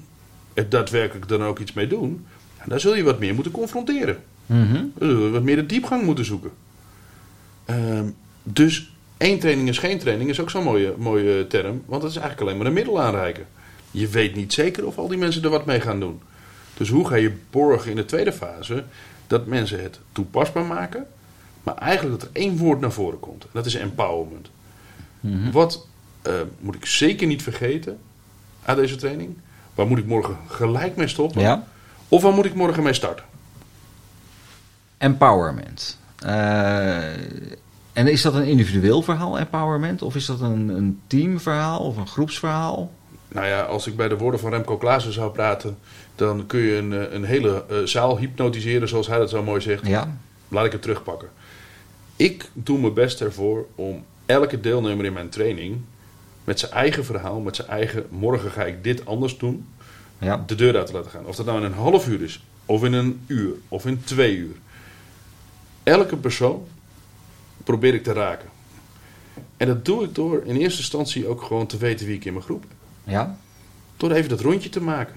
[0.53, 2.25] er daadwerkelijk dan ook iets mee doen...
[2.65, 4.23] daar zul je wat meer moeten confronteren.
[4.93, 6.51] We zullen wat meer de diepgang moeten zoeken.
[7.65, 8.05] Ehm,
[8.43, 11.83] dus één training is geen training is ook zo'n mooie, mooie term.
[11.85, 13.45] Want het is eigenlijk alleen maar een middel aanreiken.
[13.91, 16.21] Je weet niet zeker of al die mensen er wat mee gaan doen.
[16.77, 18.83] Dus hoe ga je borgen in de tweede fase
[19.27, 21.07] dat mensen het toepasbaar maken.
[21.63, 23.43] Maar eigenlijk dat er één woord naar voren komt.
[23.43, 24.49] En dat is empowerment.
[25.19, 25.51] Mhm.
[25.51, 25.87] Wat
[26.21, 27.99] eh, moet ik zeker niet vergeten
[28.67, 29.37] aan deze training?
[29.75, 31.41] Waar moet ik morgen gelijk mee stoppen?
[31.41, 31.67] Ja.
[32.07, 33.25] Of waar moet ik morgen mee starten?
[34.97, 35.97] Empowerment.
[36.19, 37.07] Eh,
[37.93, 40.01] en is dat een individueel verhaal, empowerment?
[40.01, 42.91] Of is dat een, een teamverhaal of een groepsverhaal?
[43.27, 45.77] Nou ja, als ik bij de woorden van Remco Klaassen zou praten,
[46.15, 49.61] dan kun je een, eh, een hele eh, zaal hypnotiseren, zoals hij dat zo mooi
[49.61, 49.87] zegt.
[49.87, 50.17] Ja.
[50.47, 51.29] Laat ik het terugpakken.
[52.15, 55.81] Ik doe mijn best ervoor om elke deelnemer in mijn training
[56.47, 59.65] met zijn eigen verhaal, met zijn eigen morgen ga ik dit anders doen,
[60.19, 60.43] Ja.
[60.47, 61.25] de deur uit te laten gaan.
[61.25, 64.35] Of dat nou in een half uur is, of in een uur, of in twee
[64.37, 64.55] uur.
[65.83, 66.67] Elke persoon
[67.63, 68.49] probeer ik te raken.
[69.57, 72.33] En dat doe ik door in eerste instantie ook gewoon te weten wie ik in
[72.33, 73.13] mijn groep heb.
[73.13, 73.37] Ja.
[73.97, 75.15] Door even dat rondje te maken.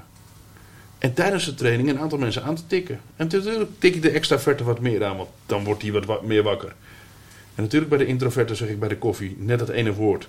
[0.99, 3.01] En tijdens de training een aantal mensen aan te tikken.
[3.17, 6.21] En natuurlijk tik ik de extraverte wat meer aan, want dan wordt die wat wa-
[6.25, 6.69] meer wakker.
[7.55, 10.29] En natuurlijk bij de introverte zeg ik bij de koffie net dat ene woord.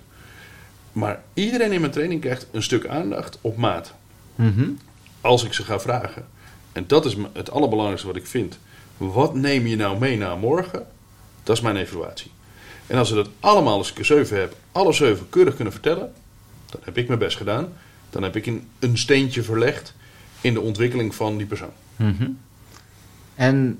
[0.92, 3.94] Maar iedereen in mijn training krijgt een stuk aandacht op maat.
[4.36, 4.70] Mhm.
[5.22, 6.26] Als ik ze ga vragen.
[6.72, 8.60] En dat is het allerbelangrijkste wat ik vind.
[8.98, 10.88] Wat neem je nou mee naar morgen?
[11.44, 12.32] Dat is mijn evaluatie.
[12.88, 16.14] En als we dat allemaal als ik er zeven heb, alle zeven keurig kunnen vertellen,
[16.66, 17.74] dan heb ik mijn best gedaan.
[18.10, 19.94] Dan heb ik een, een steentje verlegd
[20.42, 21.74] in de ontwikkeling van die persoon.
[21.96, 22.30] Mhm.
[23.36, 23.80] En,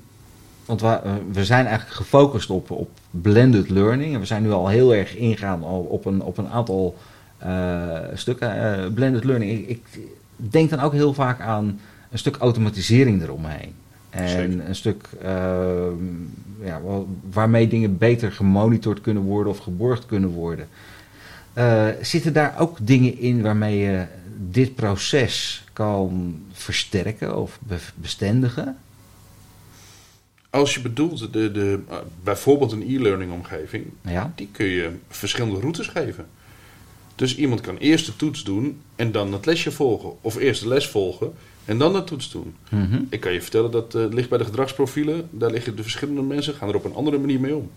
[0.66, 4.14] want we, eh, we zijn eigenlijk gefocust op, op blended learning.
[4.14, 6.96] En we zijn nu al heel erg ingegaan al op een, op een aantal
[7.38, 8.74] eh, stukken.
[8.84, 9.68] eh, blended learning.
[9.68, 9.82] Ik, ik
[10.36, 13.72] denk dan ook heel vaak aan een stuk automatisering eromheen.
[14.10, 14.68] En Zeker.
[14.68, 15.30] een stuk eh,
[16.64, 20.68] ja, wa- waarmee dingen beter gemonitord kunnen worden of geborgd kunnen worden.
[22.00, 24.04] Zitten daar ook dingen in waarmee je
[24.50, 28.76] dit proces kan versterken of be- bestendigen?
[30.52, 31.78] Als je bedoelt, de, de,
[32.24, 34.32] bijvoorbeeld een e-learning omgeving, Ja.
[34.36, 36.26] die kun je verschillende routes geven.
[37.14, 40.12] Dus iemand kan eerst de toets doen en dan het lesje volgen.
[40.20, 41.32] Of eerst de les volgen
[41.64, 42.54] en dan de toets doen.
[42.70, 43.00] Mhm.
[43.08, 45.28] Ik kan je vertellen dat eh, ligt bij de gedragsprofielen.
[45.30, 47.70] Daar liggen de verschillende mensen gaan er op een andere manier mee om.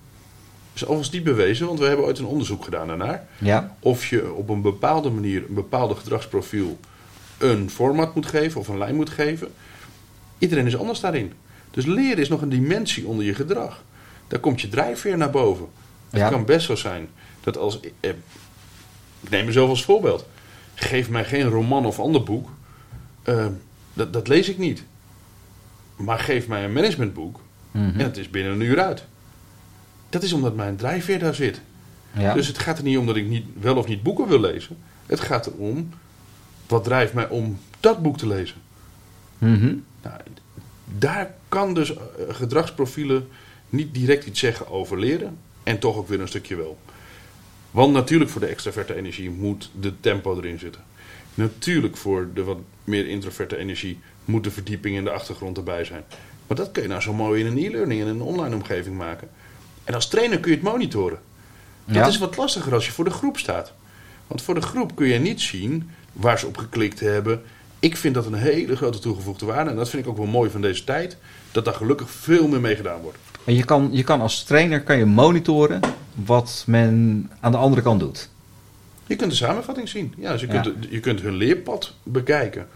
[0.74, 3.28] Is overigens niet bewezen, want we hebben ooit een onderzoek gedaan daarnaar.
[3.38, 3.76] Ja.
[3.80, 6.80] Of je op een bepaalde manier een bepaalde gedragsprofiel
[7.38, 9.48] een format moet geven of een lijn moet geven.
[10.38, 11.32] Iedereen is anders daarin.
[11.76, 13.84] Dus leren is nog een dimensie onder je gedrag.
[14.28, 15.68] Daar komt je drijfveer naar boven.
[16.10, 16.30] Het Ja.
[16.30, 17.08] kan best zo zijn
[17.42, 17.80] dat als.
[18.00, 18.10] Eh,
[19.22, 20.26] ik neem mezelf als voorbeeld.
[20.76, 22.50] Geef mij geen roman of ander boek.
[23.24, 23.46] eh,
[23.94, 24.84] dat, dat lees ik niet.
[25.96, 27.40] Maar geef mij een managementboek.
[27.72, 27.84] Mhm.
[28.00, 29.06] En het is binnen een uur uit.
[30.10, 31.62] Dat is omdat mijn drijfveer daar zit.
[32.18, 32.34] ja.
[32.34, 34.78] Dus het gaat er niet om dat ik niet, wel of niet boeken wil lezen.
[35.06, 35.90] Het gaat erom,
[36.68, 38.58] wat drijft mij om dat boek te lezen?
[39.38, 39.76] Mhm.
[40.04, 40.20] Nou,
[40.98, 43.28] daar kan dus eh, gedragsprofielen
[43.70, 45.38] niet direct iets zeggen over leren.
[45.64, 46.78] En toch ook weer een stukje wel.
[47.72, 50.82] Want natuurlijk voor de extraverte energie moet de tempo erin zitten.
[51.34, 56.04] Natuurlijk voor de wat meer introverte energie moet de verdieping in de achtergrond erbij zijn.
[56.48, 58.98] Maar dat kun je nou zo mooi in een e-learning en in een online omgeving
[58.98, 59.30] maken.
[59.84, 61.20] En als trainer kun je het monitoren.
[61.86, 62.08] Dat Ja.
[62.08, 63.74] is wat lastiger als je voor de groep staat.
[64.28, 67.42] Want voor de groep kun je niet zien waar ze op geklikt hebben.
[67.80, 69.70] Ik vind dat een hele grote toegevoegde waarde.
[69.70, 71.18] En dat vind ik ook wel mooi van deze tijd.
[71.52, 73.18] Dat daar gelukkig veel meer mee gedaan wordt.
[73.44, 75.80] En je kan, je kan als trainer kan je monitoren
[76.26, 78.30] wat men aan de andere kant doet.
[79.08, 80.14] Je kunt de samenvatting zien.
[80.18, 80.62] Ja, dus je, Ja.
[80.62, 82.68] kunt, je kunt hun leerpad bekijken.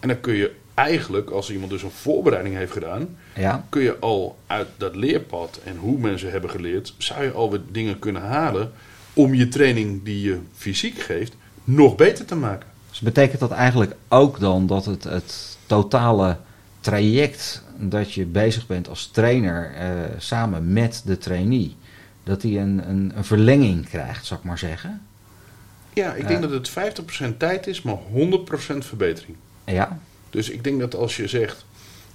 [0.00, 3.98] En dan kun je eigenlijk, als iemand dus een voorbereiding heeft gedaan, Ja, kun je
[3.98, 8.72] al uit dat leerpad en hoe mensen hebben geleerd, zou je alweer dingen kunnen halen
[9.12, 12.68] om je training die je fysiek geeft nog beter te maken.
[13.00, 16.36] Dus betekent dat eigenlijk ook dan dat het, het totale
[16.80, 21.76] traject dat je bezig bent als trainer eh, samen met de trainee,
[22.24, 25.02] dat die een, een, een verlenging krijgt, zou ik maar zeggen?
[25.92, 26.70] Ja, ik denk dat het
[27.32, 27.98] 50% tijd is, maar 100%
[28.78, 29.36] verbetering.
[29.64, 29.98] Ja,
[30.30, 31.64] Dus ik denk dat als je zegt,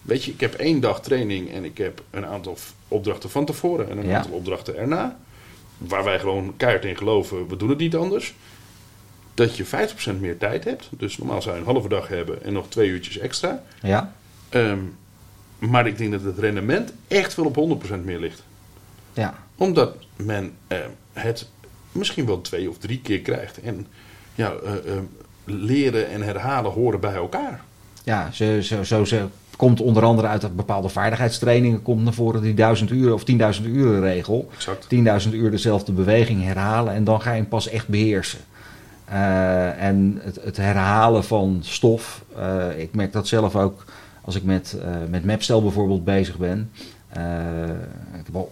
[0.02, 3.90] weet je, ik heb één dag training en ik heb een aantal opdrachten van tevoren
[3.90, 4.18] en een Ja.
[4.18, 5.18] aantal opdrachten erna,
[5.78, 8.34] waar wij gewoon keihard in geloven, we doen het niet anders.
[9.36, 10.90] Dat je 50% meer tijd hebt.
[10.98, 13.64] Dus normaal zou je een halve dag hebben en nog twee uurtjes extra.
[13.82, 14.14] ja,
[14.50, 14.80] Ehm,
[15.60, 18.44] maar ik denk dat het rendement echt wel op 100% meer ligt.
[19.14, 19.34] ja.
[19.58, 21.48] Omdat men ehm, het
[21.92, 23.62] misschien wel twee of drie keer krijgt.
[23.62, 23.88] En
[24.36, 25.04] ja, eh, ehm,
[25.46, 27.62] leren en herhalen horen bij elkaar.
[28.04, 32.42] Ja, zo, zo, zo, zo komt onder andere uit dat bepaalde vaardigheidstrainingen komt naar voren
[32.42, 33.24] die 1000 uur of
[33.60, 34.50] 10.000 uren regel.
[34.56, 34.88] Exact.
[35.28, 38.40] 10.000 uur dezelfde beweging herhalen en dan ga je hem pas echt beheersen.
[39.06, 43.86] Eh, en het, het herhalen van stof, eh, ik merk dat zelf ook
[44.22, 46.72] als ik met, eh met Mapstel bijvoorbeeld bezig ben.
[48.14, 48.52] Ik heb al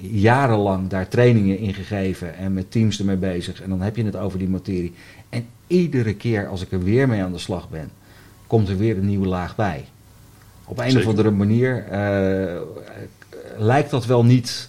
[0.00, 3.62] jarenlang daar trainingen in gegeven en met teams ermee bezig.
[3.62, 4.94] En dan heb je het over die materie.
[5.28, 7.90] En iedere keer als ik er weer mee aan de slag ben,
[8.46, 9.84] komt er weer een nieuwe laag bij.
[10.64, 11.00] Op een Zeker.
[11.00, 11.84] of andere manier
[13.56, 14.68] lijkt dat wel niet,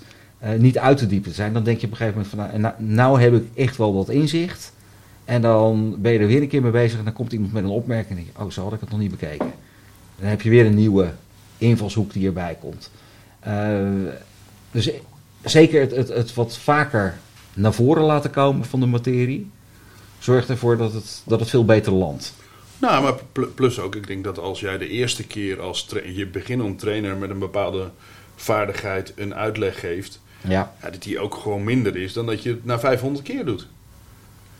[0.58, 1.54] niet uit te diepen te zijn.
[1.54, 3.94] Dan denk je op een gegeven moment van, nou, nou, nou heb ik echt wel
[3.94, 4.74] wat inzicht.
[5.26, 7.64] En dan ben je er weer een keer mee bezig en dan komt iemand met
[7.64, 9.52] een opmerking en denk je, oh, zo had ik het nog niet bekeken.
[10.20, 11.14] Dan heb je weer een nieuwe
[11.58, 12.92] invalshoek die erbij komt.
[13.40, 13.80] Eh,
[14.72, 14.90] dus
[15.44, 17.18] zeker het, het, het wat vaker
[17.54, 19.50] naar voren laten komen van de materie,
[20.20, 22.34] zorgt ervoor dat het, dat het veel beter landt.
[22.78, 26.28] Nou, maar pl- plus ook, ik denk dat als jij de eerste keer als je
[26.28, 27.90] beginnend trainer met een bepaalde
[28.36, 32.50] vaardigheid een uitleg geeft, Ja, ja, dat die ook gewoon minder is dan dat je
[32.50, 33.68] het na 500 keer doet.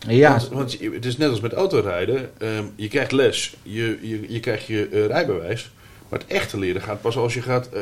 [0.08, 2.30] Ja, Want, het is net als met autorijden.
[2.38, 5.70] ehm, je krijgt les, je, je, je krijgt je eh, rijbewijs.
[6.08, 7.80] Maar het echte leren gaat pas als je gaat, eh,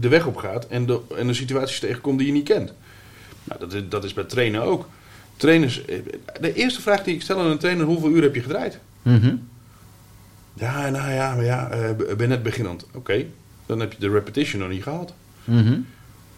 [0.00, 2.72] de weg op gaat en de, en de situaties tegenkomt die je niet kent.
[3.44, 4.88] Nou, dat, is, dat is bij trainen ook.
[5.36, 5.98] Trainers, eh,
[6.40, 8.78] de eerste vraag die ik stel aan een trainer, hoeveel uur heb je gedraaid?
[9.02, 9.34] Mhm.
[10.54, 11.70] Ja, nou ja, maar ja,
[12.08, 12.86] ik ben net beginnend.
[12.94, 13.24] Oké,
[13.66, 15.12] dan heb je de repetition nog niet gehad.
[15.44, 15.78] Mhm.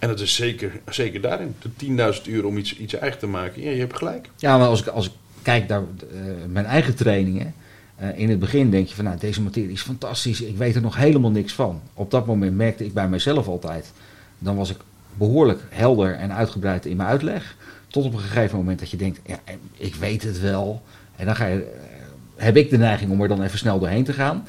[0.00, 1.54] En dat is zeker, zeker daarin.
[1.76, 3.62] De 10.000 uur om iets, iets eigen te maken.
[3.62, 4.28] Ja, je hebt gelijk.
[4.36, 7.54] Ja, maar als ik, als ik kijk naar eh, mijn eigen trainingen.
[7.96, 10.40] eh, in het begin denk je van nou, deze materie is fantastisch.
[10.40, 11.80] Ik weet er nog helemaal niks van.
[11.94, 13.92] Op dat moment merkte ik bij mezelf altijd.
[14.38, 14.76] Dan was ik
[15.14, 17.56] behoorlijk helder en uitgebreid in mijn uitleg.
[17.88, 19.38] Tot op een gegeven moment dat je denkt, ja,
[19.76, 20.82] ik weet het wel.
[21.16, 22.04] En dan ga je, eh,
[22.36, 24.46] heb ik de neiging om er dan even snel doorheen te gaan.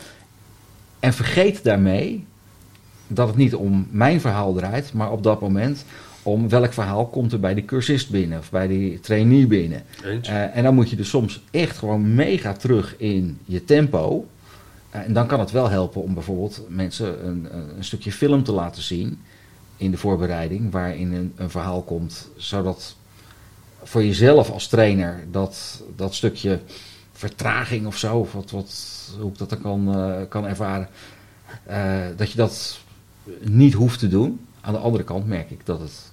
[1.00, 2.26] En vergeet daarmee
[3.14, 5.86] dat het niet om mijn verhaal draait, maar op dat moment
[6.24, 9.84] om welk verhaal komt er bij die cursist binnen of bij die trainee binnen.
[10.04, 14.28] Eh, en dan moet je dus soms echt gewoon mega terug in je tempo.
[14.90, 17.48] Eh, en dan kan het wel helpen om bijvoorbeeld mensen een,
[17.78, 19.22] een stukje film te laten zien
[19.78, 22.96] in de voorbereiding, waarin een, een verhaal komt, zodat
[23.84, 26.60] voor jezelf als trainer dat, dat stukje
[27.12, 30.88] vertraging of zo, of wat, wat, hoe ik dat dan kan, eh, kan ervaren,
[32.18, 32.80] dat je dat
[33.40, 34.40] niet hoeft te doen.
[34.62, 36.12] Aan de andere kant merk ik dat het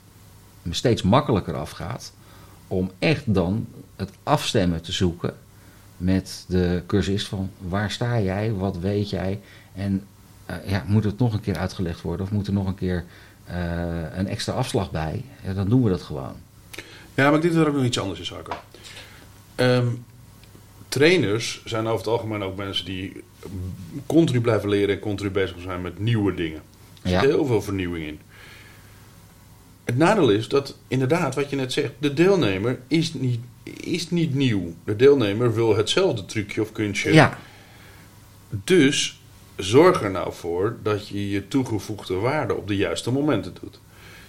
[0.63, 2.13] me steeds makkelijker afgaat
[2.69, 3.67] om echt dan
[3.97, 5.35] het afstemmen te zoeken
[5.97, 9.41] met de cursist van waar sta jij, wat weet jij
[9.75, 10.07] en
[10.47, 13.05] eh, ja, moet het nog een keer uitgelegd worden of moet er nog een keer
[13.45, 15.25] eh, een extra afslag bij?
[15.55, 16.35] Dan doen we dat gewoon.
[17.15, 18.53] Ja, maar ik denk dat er ook nog iets anders is, Harco.
[19.55, 19.89] Ehm,
[20.89, 23.23] trainers zijn over het algemeen ook mensen die
[24.07, 26.61] continu blijven leren en continu bezig zijn met nieuwe dingen.
[27.03, 27.27] Er zit Ja.
[27.27, 28.21] heel veel vernieuwing in.
[29.85, 33.41] Het nadeel is dat inderdaad, wat je net zegt, de deelnemer is niet,
[33.81, 34.75] is niet nieuw.
[34.85, 37.13] De deelnemer wil hetzelfde trucje of kunstje.
[37.13, 37.39] Ja,
[38.65, 39.21] Dus
[39.57, 43.81] zorg er nou voor dat je je toegevoegde waarde op de juiste momenten doet.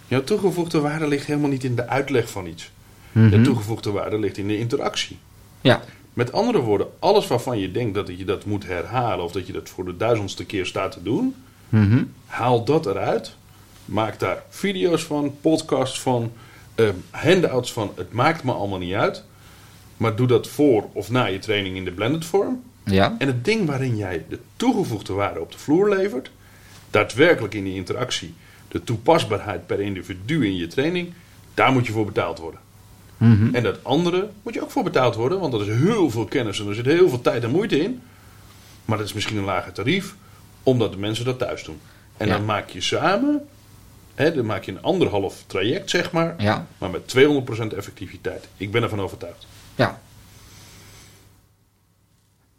[0.08, 2.72] Jouw toegevoegde waarde ligt helemaal niet in de uitleg van iets.
[3.12, 3.44] De Mhm.
[3.44, 5.18] toegevoegde waarde ligt in de interactie.
[5.62, 5.82] ja.
[6.14, 9.54] Met andere woorden, alles waarvan je denkt dat je dat moet herhalen of dat je
[9.54, 11.36] dat voor de duizendste keer staat te doen,
[11.70, 12.04] Mhm.
[12.26, 13.36] haal dat eruit.
[13.86, 16.32] Maak daar video's van, podcasts van,
[16.76, 17.92] ehm, handouts van.
[17.96, 19.24] Het maakt me allemaal niet uit.
[19.98, 22.64] Maar doe dat voor of na je training in de blended vorm.
[22.84, 23.16] Ja.
[23.18, 26.32] En het ding waarin jij de toegevoegde waarde op de vloer levert,
[26.90, 28.34] daadwerkelijk in die interactie,
[28.68, 31.14] de toepasbaarheid per individu in je training,
[31.54, 32.60] daar moet je voor betaald worden.
[33.18, 33.56] Mhm.
[33.56, 36.60] En dat andere moet je ook voor betaald worden, want dat is heel veel kennis
[36.60, 38.02] en er zit heel veel tijd en moeite in.
[38.86, 40.16] Maar dat is misschien een lager tarief,
[40.70, 41.80] omdat de mensen dat thuis doen.
[42.18, 42.34] En Ja.
[42.36, 43.42] dan maak je samen,
[44.16, 46.66] hè, dan maak je een anderhalf traject, zeg maar, Ja.
[46.78, 48.48] maar met 200% effectiviteit.
[48.58, 49.48] Ik ben ervan overtuigd.
[49.76, 50.00] Ja.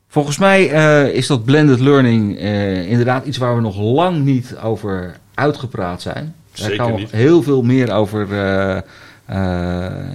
[0.08, 4.56] Volgens mij eh, is dat blended learning eh, inderdaad iets waar we nog lang niet
[4.62, 6.24] over uitgepraat zijn.
[6.24, 7.10] Daar Zeker kan nog niet.
[7.10, 8.22] heel veel meer over.
[8.32, 8.78] eh,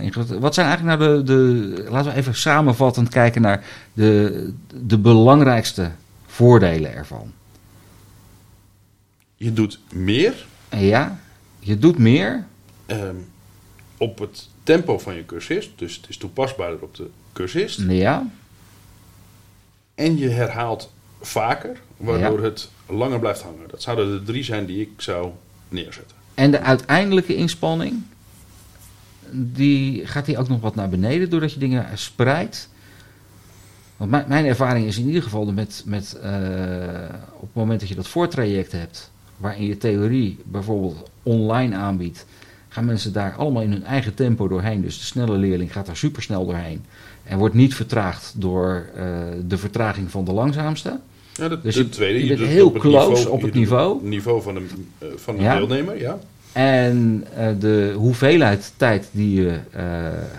[0.01, 1.85] inge- wat zijn eigenlijk nou de, de.
[1.89, 5.91] Laten we even samenvattend kijken naar de, de belangrijkste
[6.27, 7.31] voordelen ervan.
[9.35, 11.19] Je doet meer ja,
[11.59, 12.45] je doet meer.
[12.85, 13.15] ehm,
[13.97, 17.79] op het tempo van je cursist, dus het is toepasbaarder op de cursist.
[17.87, 18.27] Ja,
[19.95, 22.45] En je herhaalt vaker, waardoor Ja.
[22.45, 23.67] het langer blijft hangen.
[23.69, 25.31] Dat zouden de drie zijn die ik zou
[25.69, 26.17] neerzetten.
[26.33, 28.01] En de uiteindelijke inspanning,
[29.31, 32.69] die gaat die ook nog wat naar beneden doordat je dingen spreidt.
[33.97, 36.29] Want mijn, mijn ervaring is in ieder geval met, met eh,
[37.33, 42.25] op het moment dat je dat voortraject hebt, waarin je theorie bijvoorbeeld online aanbiedt,
[42.69, 44.81] gaan mensen daar allemaal in hun eigen tempo doorheen.
[44.81, 46.83] Dus de snelle leerling gaat daar supersnel doorheen.
[47.23, 49.03] En wordt niet vertraagd door eh,
[49.47, 50.99] de vertraging van de langzaamste.
[51.33, 54.03] Ja, de, Dus je- tweede, je bent heel close op het niveau.
[54.07, 54.65] niveau van de,
[54.97, 55.57] eh, van de Ja.
[55.57, 56.19] deelnemer, ja.
[56.51, 59.59] En eh, de hoeveelheid tijd die je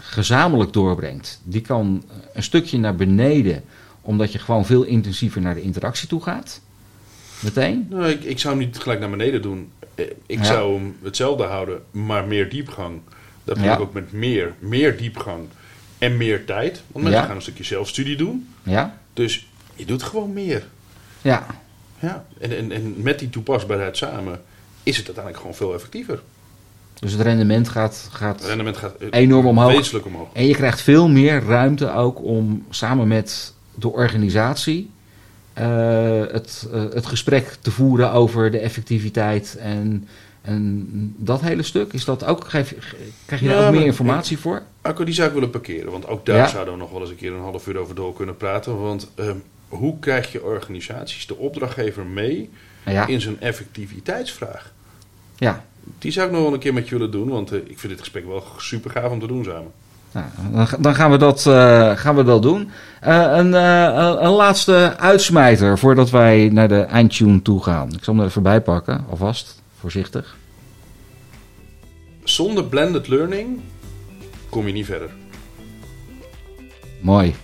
[0.00, 3.62] gezamenlijk doorbrengt, die kan een stukje naar beneden,
[4.02, 6.60] omdat je gewoon veel intensiever naar de interactie toe gaat.
[7.40, 7.86] Meteen.
[7.90, 9.70] Nou, ik, ik zou hem niet gelijk naar beneden doen.
[9.94, 10.44] Eh, Ik Ja.
[10.44, 13.00] zou hem hetzelfde houden, maar meer diepgang.
[13.44, 15.44] Dat bedoel ik ook met meer, meer diepgang
[15.98, 16.82] en meer tijd.
[16.92, 18.48] Want mensen gaan een stukje zelfstudie doen.
[18.62, 18.98] Ja?
[19.12, 20.66] Dus je doet gewoon meer.
[21.22, 21.46] Ja.
[21.98, 22.24] Ja.
[22.40, 24.40] En, en, en met die toepasbaarheid samen
[24.82, 26.20] is het uiteindelijk gewoon veel effectiever.
[26.98, 29.72] Dus het rendement gaat, Het gaat rendement gaat eh, enorm omhoog.
[29.72, 30.28] wezenlijk omhoog.
[30.32, 34.90] En je krijgt veel meer ruimte ook om samen met de organisatie
[35.62, 40.08] het, eh, het gesprek te voeren over de effectiviteit en,
[40.42, 41.92] en dat hele stuk.
[41.92, 42.74] Is dat ook, geef,
[43.26, 44.62] krijg je daar ook meer informatie voor?
[44.80, 45.90] Akko, die zou ik willen parkeren.
[45.92, 46.48] Want ook daar Ja.
[46.48, 48.80] zouden we nog wel eens een keer een half uur over door kunnen praten.
[48.80, 49.36] Want ehm,
[49.68, 52.50] hoe krijg je organisaties, de opdrachtgever mee
[52.84, 54.72] Ja, in zijn effectiviteitsvraag?
[55.36, 55.64] ja.
[55.98, 57.28] Die zou ik nog wel een keer met je willen doen.
[57.28, 59.70] Want eh, ik vind dit gesprek wel super gaaf om te doen samen.
[60.52, 62.70] Nou, dan, gaan, we dat, eh, gaan we dat doen.
[63.00, 67.92] Eh, een, eh, een, een laatste uitsmijter voordat wij naar de eindtune toe gaan.
[67.92, 70.36] Ik zal hem er even bij pakken, alvast, voorzichtig.
[72.24, 73.60] Zonder blended learning
[74.48, 75.10] kom je niet verder.
[77.00, 77.34] Mooi.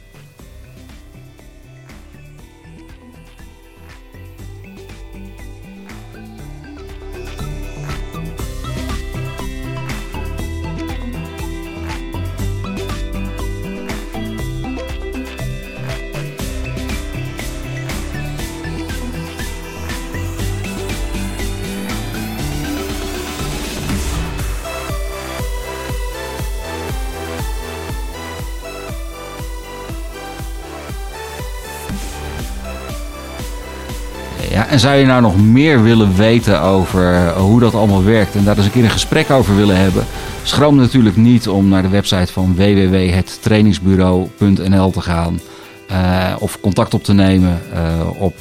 [34.72, 38.44] En zou je nou nog meer willen weten over eh, hoe dat allemaal werkt en
[38.44, 40.04] daar eens een keer een gesprek over willen hebben?
[40.42, 45.40] Schroom natuurlijk niet om naar de website van www.hettrainingsbureau.nl te gaan.
[45.88, 48.34] eh, of contact op te nemen eh, op,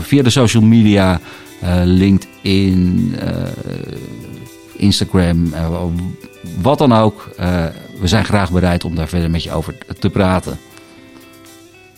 [0.00, 1.20] via de social media,
[1.84, 3.14] LinkedIn,
[4.76, 5.52] Instagram,
[6.60, 7.28] wat dan ook.
[8.00, 10.58] We zijn graag bereid om daar verder met je over te praten.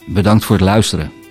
[0.07, 1.22] Bedankt voor het luisteren.